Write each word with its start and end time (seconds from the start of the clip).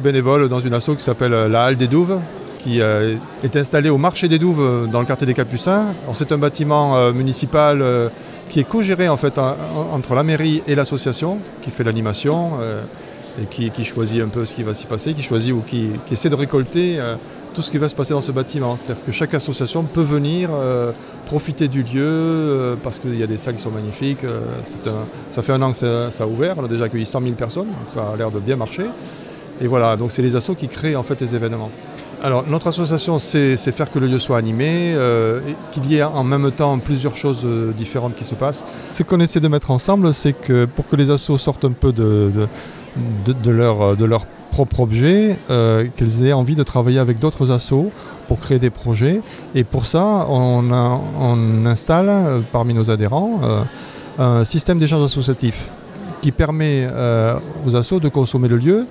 bénévole 0.00 0.48
dans 0.48 0.60
une 0.60 0.74
asso 0.74 0.90
qui 0.96 1.02
s'appelle 1.02 1.32
la 1.32 1.64
Halle 1.64 1.76
des 1.76 1.88
Douves, 1.88 2.18
qui 2.58 2.80
est 2.80 3.56
installée 3.56 3.90
au 3.90 3.98
marché 3.98 4.28
des 4.28 4.38
Douves 4.38 4.88
dans 4.90 5.00
le 5.00 5.06
quartier 5.06 5.26
des 5.26 5.34
Capucins. 5.34 5.94
C'est 6.14 6.32
un 6.32 6.38
bâtiment 6.38 7.12
municipal 7.12 8.10
qui 8.48 8.60
est 8.60 8.64
co-géré 8.64 9.08
en 9.08 9.16
fait 9.16 9.38
entre 9.38 10.14
la 10.14 10.22
mairie 10.22 10.62
et 10.66 10.74
l'association 10.74 11.38
qui 11.62 11.70
fait 11.70 11.84
l'animation 11.84 12.58
et 13.40 13.70
qui, 13.70 13.84
choisit 13.84 14.20
un 14.22 14.28
peu 14.28 14.44
ce 14.44 14.54
qui 14.54 14.62
va 14.62 14.74
s'y 14.74 14.86
passer, 14.86 15.14
qui 15.14 15.22
choisit 15.22 15.52
ou 15.52 15.62
qui, 15.66 15.90
essaie 16.10 16.30
de 16.30 16.34
récolter 16.34 16.98
tout 17.54 17.62
ce 17.62 17.70
qui 17.70 17.78
va 17.78 17.88
se 17.88 17.94
passer 17.94 18.12
dans 18.12 18.20
ce 18.20 18.32
bâtiment. 18.32 18.76
C'est-à-dire 18.76 19.04
que 19.04 19.12
chaque 19.12 19.34
association 19.34 19.84
peut 19.84 20.02
venir 20.02 20.50
profiter 21.26 21.68
du 21.68 21.82
lieu 21.82 22.76
parce 22.82 22.98
qu'il 22.98 23.18
y 23.18 23.22
a 23.22 23.26
des 23.26 23.38
salles 23.38 23.54
qui 23.54 23.62
sont 23.62 23.70
magnifiques. 23.70 24.24
ça 25.30 25.42
fait 25.42 25.52
un 25.52 25.62
an 25.62 25.72
que 25.72 26.10
ça, 26.10 26.24
a 26.24 26.26
ouvert, 26.26 26.56
on 26.58 26.64
a 26.64 26.68
déjà 26.68 26.84
accueilli 26.84 27.06
100 27.06 27.20
000 27.22 27.34
personnes, 27.34 27.68
ça 27.88 28.10
a 28.12 28.16
l'air 28.16 28.30
de 28.30 28.40
bien 28.40 28.56
marcher. 28.56 28.84
Et 29.60 29.66
voilà, 29.66 29.96
donc 29.96 30.12
c'est 30.12 30.22
les 30.22 30.36
assos 30.36 30.54
qui 30.54 30.68
créent 30.68 30.96
en 30.96 31.02
fait 31.02 31.20
les 31.20 31.34
événements. 31.34 31.70
Alors 32.20 32.44
notre 32.48 32.66
association, 32.66 33.20
c'est 33.20 33.56
faire 33.56 33.90
que 33.90 33.98
le 34.00 34.08
lieu 34.08 34.18
soit 34.18 34.38
animé, 34.38 34.92
euh, 34.94 35.40
qu'il 35.70 35.86
y 35.86 35.96
ait 35.96 36.02
en 36.02 36.24
même 36.24 36.50
temps 36.50 36.78
plusieurs 36.78 37.14
choses 37.14 37.42
euh, 37.44 37.70
différentes 37.72 38.16
qui 38.16 38.24
se 38.24 38.34
passent. 38.34 38.64
Ce 38.90 39.04
qu'on 39.04 39.20
essaie 39.20 39.38
de 39.38 39.46
mettre 39.46 39.70
ensemble, 39.70 40.12
c'est 40.12 40.32
que 40.32 40.64
pour 40.64 40.88
que 40.88 40.96
les 40.96 41.10
assos 41.10 41.38
sortent 41.38 41.64
un 41.64 41.72
peu 41.72 41.92
de, 41.92 42.32
de, 43.24 43.50
leur, 43.50 43.96
de 43.96 44.04
leur 44.04 44.26
propre 44.50 44.80
objet, 44.80 45.36
euh, 45.50 45.86
qu'elles 45.94 46.24
aient 46.26 46.32
envie 46.32 46.56
de 46.56 46.64
travailler 46.64 46.98
avec 46.98 47.20
d'autres 47.20 47.52
assos 47.52 47.92
pour 48.26 48.40
créer 48.40 48.58
des 48.58 48.70
projets. 48.70 49.20
Et 49.54 49.62
pour 49.62 49.86
ça, 49.86 50.26
on, 50.28 50.72
on 50.72 51.66
installe 51.66 52.42
parmi 52.50 52.74
nos 52.74 52.90
adhérents 52.90 53.40
un 54.18 54.44
système 54.44 54.78
d'échange 54.78 55.04
associatif 55.04 55.70
qui 56.20 56.32
permet 56.32 56.88
aux 57.64 57.76
assos 57.76 58.00
de 58.00 58.08
consommer 58.08 58.48
le 58.48 58.56
lieu 58.56 58.86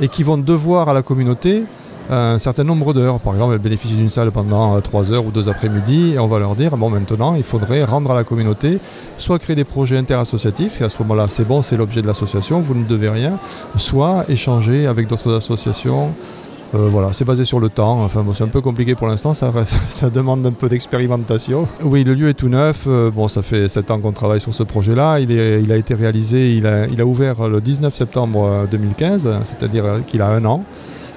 et 0.00 0.08
qui 0.08 0.22
vont 0.22 0.38
devoir 0.38 0.88
à 0.88 0.94
la 0.94 1.02
communauté 1.02 1.64
un 2.10 2.38
certain 2.38 2.64
nombre 2.64 2.92
d'heures. 2.92 3.18
Par 3.20 3.34
exemple, 3.34 3.54
elles 3.54 3.60
bénéficient 3.60 3.96
d'une 3.96 4.10
salle 4.10 4.30
pendant 4.30 4.80
3 4.80 5.10
euh, 5.10 5.14
heures 5.14 5.26
ou 5.26 5.30
2 5.30 5.48
après-midi 5.48 6.12
et 6.14 6.18
on 6.18 6.26
va 6.26 6.38
leur 6.38 6.54
dire, 6.54 6.76
bon 6.76 6.90
maintenant, 6.90 7.34
il 7.34 7.42
faudrait 7.42 7.84
rendre 7.84 8.10
à 8.10 8.14
la 8.14 8.24
communauté, 8.24 8.78
soit 9.18 9.38
créer 9.38 9.56
des 9.56 9.64
projets 9.64 9.96
interassociatifs, 9.96 10.80
et 10.80 10.84
à 10.84 10.88
ce 10.88 10.98
moment-là, 11.02 11.26
c'est 11.28 11.46
bon, 11.46 11.62
c'est 11.62 11.76
l'objet 11.76 12.02
de 12.02 12.06
l'association, 12.06 12.60
vous 12.60 12.74
ne 12.74 12.84
devez 12.84 13.08
rien, 13.08 13.38
soit 13.76 14.24
échanger 14.28 14.86
avec 14.86 15.08
d'autres 15.08 15.34
associations. 15.34 16.12
Euh, 16.74 16.88
voilà, 16.90 17.12
c'est 17.12 17.24
basé 17.24 17.44
sur 17.44 17.60
le 17.60 17.68
temps. 17.68 18.02
Enfin, 18.02 18.24
c'est 18.34 18.44
un 18.44 18.48
peu 18.48 18.60
compliqué 18.60 18.94
pour 18.94 19.06
l'instant, 19.06 19.34
ça, 19.34 20.10
demande 20.10 20.46
un 20.46 20.52
peu 20.52 20.68
d'expérimentation. 20.68 21.66
Oui, 21.82 22.04
le 22.04 22.14
lieu 22.14 22.28
est 22.28 22.34
tout 22.34 22.48
neuf. 22.48 22.84
Euh, 22.86 23.10
bon, 23.10 23.28
ça 23.28 23.42
fait 23.42 23.68
7 23.68 23.90
ans 23.90 24.00
qu'on 24.00 24.12
travaille 24.12 24.40
sur 24.40 24.54
ce 24.54 24.62
projet-là. 24.62 25.20
Il, 25.20 25.30
il 25.30 25.72
a 25.72 25.76
été 25.76 25.94
réalisé, 25.94 26.54
il 26.54 26.66
a, 26.66 27.06
ouvert 27.06 27.48
le 27.48 27.60
19 27.60 27.94
septembre 27.94 28.66
2015, 28.70 29.40
c'est-à-dire 29.44 29.84
qu'il 30.06 30.22
a 30.22 30.28
un 30.28 30.44
an. 30.44 30.64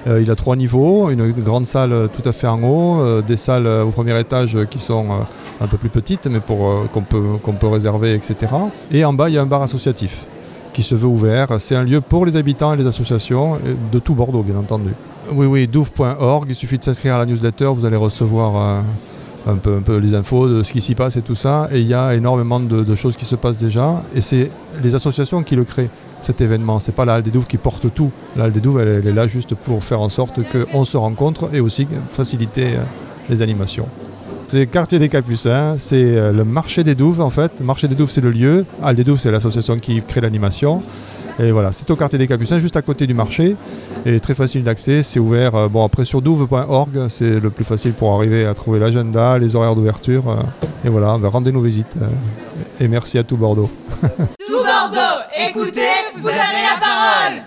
Euh, 0.06 0.22
il 0.22 0.30
a 0.30 0.36
trois 0.36 0.56
niveaux, 0.56 1.10
une, 1.10 1.32
grande 1.32 1.66
salle 1.66 2.08
tout 2.12 2.26
à 2.26 2.32
fait 2.32 2.46
en 2.46 2.62
haut, 2.62 3.00
euh, 3.00 3.22
des 3.22 3.36
salles 3.36 3.66
au 3.66 3.90
premier 3.90 4.18
étage 4.18 4.56
qui 4.70 4.78
sont 4.78 5.06
euh, 5.06 5.64
un 5.64 5.66
peu 5.66 5.76
plus 5.76 5.88
petites, 5.88 6.26
mais 6.26 6.40
qu'on 6.40 7.02
peut, 7.02 7.38
qu'on 7.42 7.52
peut 7.52 7.66
réserver, 7.66 8.14
etc. 8.14 8.52
Et 8.90 9.04
en 9.04 9.12
bas, 9.12 9.28
il 9.28 9.34
y 9.34 9.38
a 9.38 9.42
un 9.42 9.46
bar 9.46 9.62
associatif 9.62 10.24
qui 10.72 10.82
se 10.82 10.94
veut 10.94 11.08
ouvert. 11.08 11.60
C'est 11.60 11.74
un 11.74 11.84
lieu 11.84 12.00
pour 12.00 12.24
les 12.24 12.36
habitants 12.36 12.72
et 12.72 12.76
les 12.76 12.86
associations 12.86 13.58
de 13.92 13.98
tout 13.98 14.14
Bordeaux, 14.14 14.42
bien 14.42 14.56
entendu. 14.56 14.90
Oui, 15.32 15.46
oui, 15.46 15.66
douve.org, 15.66 16.46
il 16.48 16.54
suffit 16.54 16.78
de 16.78 16.84
s'inscrire 16.84 17.14
à 17.14 17.18
la 17.18 17.26
newsletter, 17.26 17.66
vous 17.74 17.84
allez 17.84 17.96
recevoir 17.96 18.84
un 19.46 19.56
peu, 19.56 19.96
les 19.96 20.14
infos 20.14 20.48
de 20.48 20.62
ce 20.62 20.72
qui 20.72 20.80
s'y 20.80 20.94
passe 20.94 21.16
et 21.16 21.22
tout 21.22 21.34
ça. 21.34 21.68
Et 21.72 21.80
il 21.80 21.86
y 21.86 21.94
a 21.94 22.14
énormément 22.14 22.60
de, 22.60 22.94
choses 22.94 23.16
qui 23.16 23.24
se 23.24 23.36
passent 23.36 23.58
déjà. 23.58 24.02
Et 24.14 24.20
c'est 24.20 24.50
les 24.82 24.94
associations 24.94 25.42
qui 25.42 25.56
le 25.56 25.64
créent, 25.64 25.90
cet 26.20 26.40
événement. 26.40 26.80
C'est 26.80 26.92
pas 26.92 27.04
la 27.04 27.14
Halle 27.14 27.22
des 27.22 27.30
Douves 27.30 27.46
qui 27.46 27.56
porte 27.56 27.92
tout. 27.94 28.10
La 28.36 28.44
Halle 28.44 28.52
des 28.52 28.60
Douves, 28.60 28.80
elle, 28.80 29.06
est 29.06 29.12
là 29.12 29.26
juste 29.26 29.54
pour 29.54 29.82
faire 29.82 30.00
en 30.00 30.08
sorte 30.08 30.40
qu'on 30.50 30.84
se 30.84 30.96
rencontre 30.96 31.50
et 31.52 31.60
aussi 31.60 31.86
faciliter 32.08 32.76
euh, 32.76 32.82
les 33.28 33.42
animations. 33.42 33.88
C'est 34.48 34.66
quartier 34.66 34.98
des 34.98 35.10
Capucins, 35.10 35.76
c'est 35.78 35.96
euh, 35.96 36.32
le 36.32 36.44
marché 36.44 36.82
des 36.82 36.94
Douves 36.94 37.20
en 37.20 37.30
fait. 37.30 37.60
Marché 37.60 37.86
des 37.86 37.94
Douves, 37.94 38.10
c'est 38.10 38.22
le 38.22 38.30
lieu. 38.30 38.64
Halle 38.82 38.96
des 38.96 39.04
Douves, 39.04 39.20
c'est 39.20 39.30
l'association 39.30 39.78
qui 39.78 40.02
crée 40.02 40.20
l'animation. 40.20 40.82
Et 41.40 41.52
voilà, 41.52 41.72
c'est 41.72 41.88
au 41.90 41.96
quartier 41.96 42.18
des 42.18 42.26
Capucins, 42.26 42.58
juste 42.58 42.76
à 42.76 42.82
côté 42.82 43.06
du 43.06 43.14
marché. 43.14 43.54
Et 44.04 44.18
très 44.18 44.34
facile 44.34 44.64
d'accès, 44.64 45.02
c'est 45.02 45.20
ouvert. 45.20 45.54
Euh, 45.54 45.68
bon, 45.68 45.84
après 45.84 46.04
sur 46.04 46.20
douve.org, 46.20 47.08
c'est 47.10 47.38
le 47.38 47.50
plus 47.50 47.64
facile 47.64 47.92
pour 47.92 48.12
arriver 48.12 48.44
à 48.44 48.54
trouver 48.54 48.80
l'agenda, 48.80 49.38
les 49.38 49.54
horaires 49.54 49.76
d'ouverture. 49.76 50.28
Euh, 50.28 50.36
et 50.84 50.88
voilà, 50.88 51.16
ben, 51.18 51.28
rendez-nous 51.28 51.62
visite. 51.62 51.96
Euh, 52.02 52.06
et 52.80 52.88
merci 52.88 53.18
à 53.18 53.22
tout 53.22 53.36
Bordeaux. 53.36 53.70
tout 54.02 54.64
Bordeaux, 54.64 55.22
écoutez, 55.48 55.80
vous 56.16 56.28
avez 56.28 56.38
la 56.38 56.80
parole 56.80 57.42